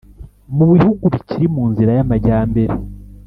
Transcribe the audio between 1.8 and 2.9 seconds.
y’amajyambere